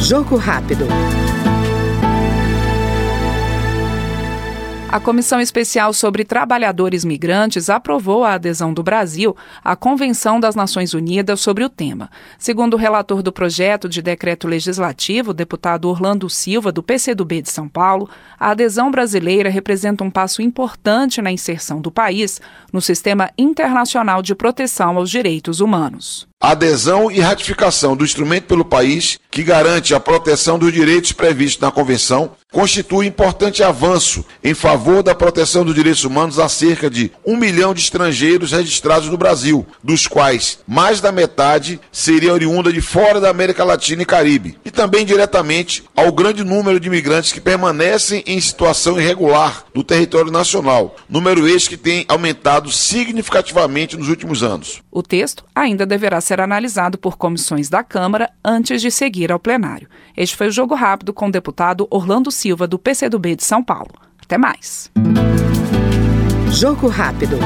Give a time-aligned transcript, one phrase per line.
[0.00, 0.86] Jogo rápido.
[4.88, 10.94] A Comissão Especial sobre Trabalhadores Migrantes aprovou a adesão do Brasil à Convenção das Nações
[10.94, 12.08] Unidas sobre o tema.
[12.38, 17.68] Segundo o relator do projeto de decreto legislativo, deputado Orlando Silva, do PCdoB de São
[17.68, 22.40] Paulo, a adesão brasileira representa um passo importante na inserção do país
[22.72, 26.28] no sistema internacional de proteção aos direitos humanos.
[26.46, 31.72] Adesão e ratificação do instrumento pelo país, que garante a proteção dos direitos previstos na
[31.72, 37.36] Convenção, constitui importante avanço em favor da proteção dos direitos humanos a cerca de um
[37.36, 43.20] milhão de estrangeiros registrados no Brasil, dos quais mais da metade seria oriunda de fora
[43.20, 48.22] da América Latina e Caribe, e também diretamente ao grande número de imigrantes que permanecem
[48.26, 54.80] em situação irregular no território nacional, número este que tem aumentado significativamente nos últimos anos.
[54.90, 59.88] O texto ainda deverá ser analisado por comissões da Câmara antes de seguir ao plenário.
[60.14, 63.92] Este foi o Jogo Rápido com o deputado Orlando Silva, do PCdoB de São Paulo.
[64.22, 64.90] Até mais.
[66.50, 67.38] Jogo Rápido.